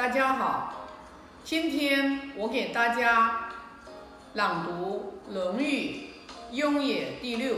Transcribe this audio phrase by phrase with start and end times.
[0.00, 0.88] 大家好，
[1.44, 3.50] 今天我给大家
[4.32, 6.06] 朗读《论语·
[6.54, 7.56] 雍也》第六。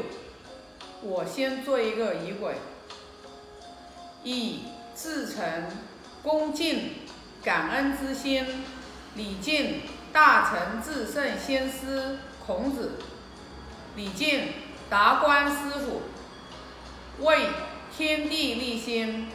[1.02, 2.56] 我先做一个仪轨，
[4.24, 4.62] 以
[4.96, 5.68] 至诚、
[6.24, 6.94] 恭敬、
[7.45, 8.45] 感恩之心，
[9.14, 9.82] 礼敬
[10.12, 12.95] 大成至圣先师孔子，
[13.95, 14.48] 礼敬
[14.90, 16.02] 达观师傅，
[17.24, 17.46] 为
[17.96, 19.29] 天地立心，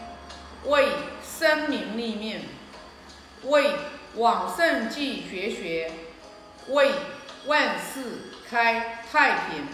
[0.66, 0.90] 为
[1.24, 2.42] 生民立命，
[3.44, 3.72] 为
[4.16, 5.92] 往圣继绝学，
[6.70, 6.92] 为
[7.46, 9.68] 万世开太平。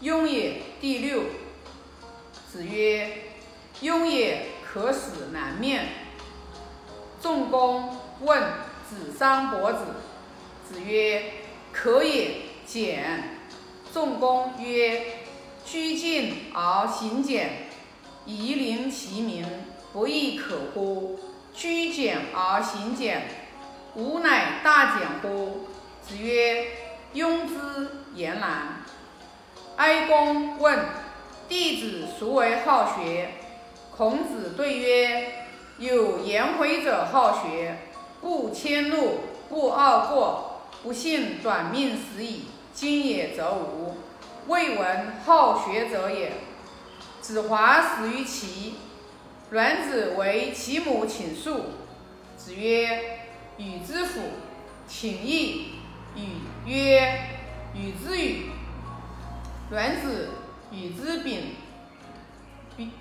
[0.00, 1.24] 雍也第六。
[2.50, 3.22] 子曰
[3.82, 5.86] ：“雍也可使南面。”
[7.22, 8.42] 仲弓问
[8.88, 9.84] 子桑伯子。
[10.68, 11.32] 子曰
[11.70, 13.39] ：“可也。”简。
[13.92, 15.02] 仲弓曰
[15.66, 17.66] ：“居敬而行俭，
[18.24, 19.44] 夷陵其民，
[19.92, 21.18] 不亦可乎？
[21.52, 23.22] 居简而行俭，
[23.94, 25.66] 吾乃大简乎？”
[26.06, 26.66] 子曰
[27.14, 27.54] ：“庸之
[28.14, 28.84] 言难。”
[29.76, 30.78] 哀公问
[31.48, 33.30] 弟子孰为好学？
[33.96, 35.46] 孔子对曰：
[35.78, 37.76] 有颜回者好学，
[38.20, 42.44] 不迁怒，不贰过，不幸短命死矣。
[42.72, 43.96] 今也则无，
[44.46, 46.32] 未闻好学者也。
[47.20, 48.74] 子华死于齐，
[49.50, 51.64] 卵子为其母请诉。
[52.36, 53.18] 子曰：
[53.58, 54.20] 与之辅，
[54.88, 55.74] 请义。
[56.16, 57.18] 与曰：
[57.74, 58.50] 与之与。
[59.70, 60.30] 卵子
[60.72, 61.54] 与之丙，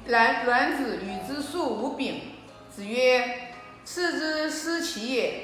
[0.07, 2.21] 卵卵子与之素无丙。
[2.69, 3.53] 子曰
[3.83, 5.43] ：“次之失其也。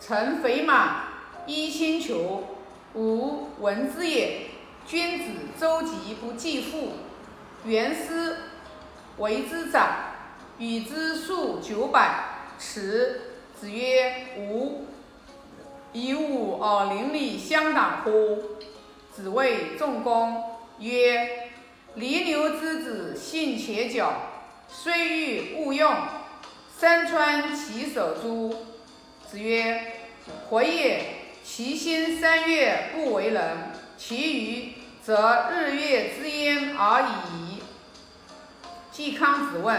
[0.00, 1.04] 乘肥马，
[1.46, 2.53] 衣轻裘，
[2.94, 4.46] 吾闻之也。
[4.86, 6.92] 君子周急不继父。
[7.64, 8.36] 原师
[9.18, 9.88] 为之长，
[10.58, 12.24] 与之数九百，
[12.58, 13.20] 耻。”
[13.58, 14.84] 子曰：“吾
[15.92, 18.10] 以吾而邻里相党乎？”
[19.10, 20.42] 子谓仲弓。
[20.80, 21.50] 曰：
[21.94, 24.12] 离牛之子信且佼，
[24.68, 25.94] 虽欲勿用，
[26.78, 28.54] 山川其手足。
[29.26, 29.80] 子曰：
[30.50, 31.13] 回也。
[31.44, 33.44] 其心三月不为人，
[33.98, 34.72] 其余
[35.02, 37.62] 则日月之焉而已矣。
[38.90, 39.78] 季康子问：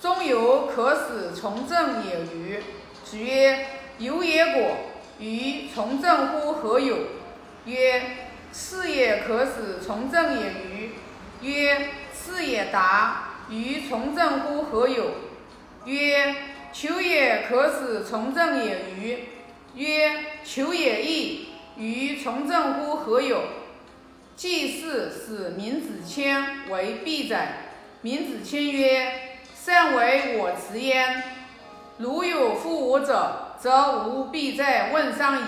[0.00, 2.62] 中游可使从政也与？
[3.04, 3.66] 子曰：
[3.98, 4.76] 有也果。
[5.18, 6.96] 于从政乎何有？
[7.64, 8.02] 曰。
[8.52, 10.92] 是也可使从政也与？
[11.42, 13.40] 曰：是也达。
[13.50, 15.10] 于从政乎何有？
[15.84, 16.34] 曰：
[16.72, 19.24] 求也可使从政也与？
[19.76, 21.48] 曰：求也易。
[21.76, 23.42] 于从政乎何有？
[24.34, 27.70] 季氏使闵子骞为必宰。
[28.02, 31.22] 闵子骞曰：善为我辞焉。
[31.98, 35.44] 如有负我者，则无必在问商矣。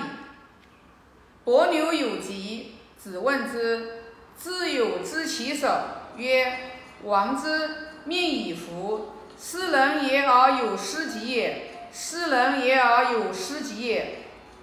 [1.44, 2.74] 伯牛有疾。
[2.96, 4.02] 子问之，
[4.36, 5.68] 自有知其首。
[6.16, 6.58] 曰：
[7.04, 7.70] 王之
[8.04, 9.12] 命以服。
[9.40, 14.19] 斯人也而有失己也，斯人也而有失己也。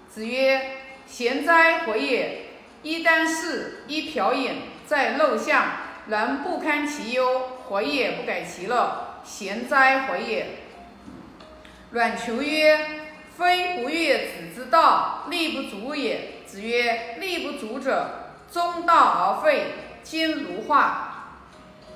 [0.10, 2.46] 子曰：贤哉，回也！
[2.84, 5.64] 一箪食，一瓢饮，在陋巷，
[6.08, 10.46] 人不堪其忧，回也不改其乐，贤哉，回也！
[11.92, 12.78] 阮求曰：
[13.38, 16.36] 非不悦子之道，力不足也。
[16.46, 18.22] 子曰：力不足者。
[18.52, 19.66] 中道而废，
[20.04, 21.12] 今如画。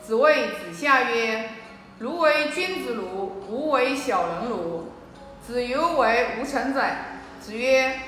[0.01, 1.51] 子谓子夏曰
[1.99, 4.78] ：“如为君子如，吾为小人如。”
[5.49, 7.21] 子游为无成宰。
[7.41, 8.01] 子曰：“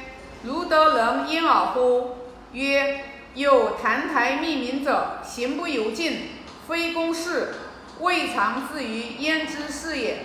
[0.46, 2.18] 如得人焉尔乎？”
[2.53, 3.03] 曰
[3.34, 6.28] ：“有澹台命名者，行不由径，
[6.68, 7.56] 非公事，
[8.00, 10.18] 未尝至于焉之是也。”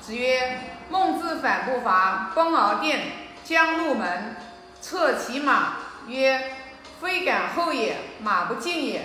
[0.00, 3.00] 子曰：“孟子反不伐，崩而殿，
[3.42, 4.36] 将入门，
[4.80, 6.40] 策其马。”曰。
[7.00, 9.02] 非敢后也，马不进也。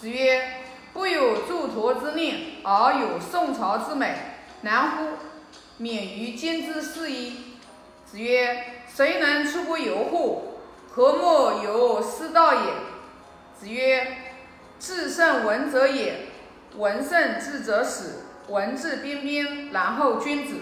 [0.00, 0.60] 子曰：
[0.92, 4.14] 不有助陀之令，而有宋朝之美，
[4.60, 5.08] 难乎？
[5.84, 7.58] 免于今之事矣。
[8.10, 10.60] 子曰：谁能出乎由乎？
[10.90, 12.72] 何莫由师道也？
[13.60, 14.16] 子曰：
[14.80, 16.28] 至圣文者也，
[16.78, 20.54] 文圣智者始，文质彬彬，然后君子。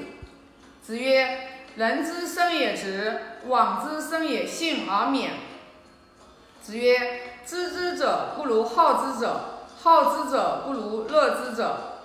[0.82, 1.46] 子曰：
[1.76, 5.34] 人之生也直，往之生也信而免。
[6.60, 12.00] 子曰：“知之者不如好之者，好之者不如乐之者。”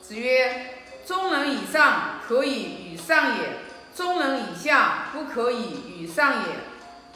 [0.00, 0.75] 子曰
[1.06, 3.60] ：“中人以上可以与上也，
[3.94, 6.56] 中人以下不可以与上也。”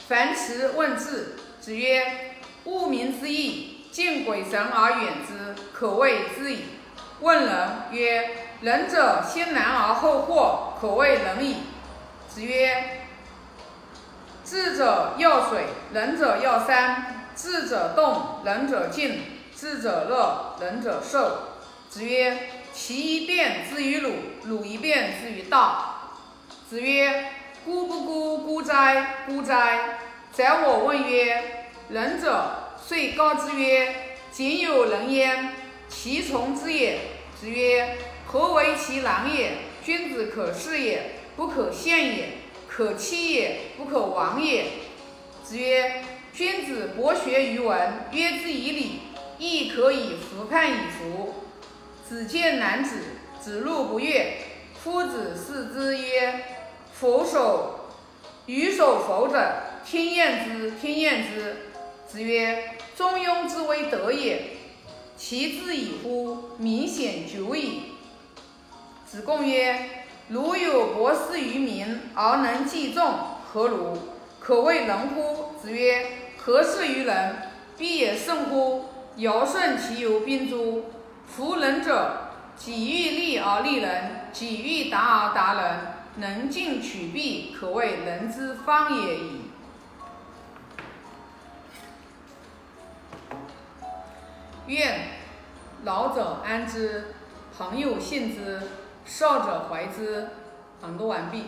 [0.09, 1.37] 樊迟问智。
[1.61, 6.61] 子曰：“物民之义，敬鬼神而远之，可谓知矣。
[7.21, 8.31] 问仁曰：
[8.63, 11.57] 仁者先难而后获，可谓仁矣。
[12.29, 13.03] 子曰：
[14.43, 19.11] 智者要水，仁者要山；智者动，仁者静；
[19.55, 21.41] 智者乐，仁者寿。
[21.91, 24.11] 子曰：其一辩之于鲁，
[24.45, 26.17] 鲁一辩之于道。
[26.67, 27.27] 子曰：
[27.63, 29.99] 孤不孤，孤哉，孤哉！
[30.33, 35.53] 宰我问曰：仁者，遂告之曰：仅有仁焉，
[35.91, 37.01] 其从之也。
[37.39, 39.59] 子曰：何为其难也？
[39.85, 42.25] 君子可视也，不可陷也；
[42.67, 44.65] 可欺也，不可亡也。
[45.45, 46.03] 子曰：
[46.33, 49.01] 君子博学于文，约之以礼，
[49.39, 51.35] 亦可以服判以服。
[52.11, 52.97] 子见男子，
[53.41, 54.39] 子路不悦。
[54.83, 56.43] 夫子视之曰：
[56.93, 57.89] 否守，
[58.47, 59.39] 予守否者，
[59.87, 61.69] 听厌之，听厌之。
[62.09, 64.57] 子曰：中庸之为德也。
[65.17, 66.51] 其志矣乎！
[66.59, 67.83] 明显久矣。
[69.07, 69.79] 子贡曰：
[70.31, 73.09] 如有博施于民而能济众，
[73.53, 73.97] 何如？
[74.41, 75.55] 可谓仁乎？
[75.63, 76.07] 子曰：
[76.39, 77.37] 何事于人？
[77.79, 78.87] 必也圣乎？
[79.19, 80.87] 尧舜其犹宾诸？
[81.31, 85.81] 夫仁者，己欲立而立人，己欲达而达人，
[86.17, 89.41] 能进取必，可谓仁之方也已。
[94.67, 95.09] 愿
[95.85, 97.15] 老者安之，
[97.57, 98.61] 朋友信之，
[99.05, 100.31] 少者怀之。
[100.83, 101.45] 朗读完毕。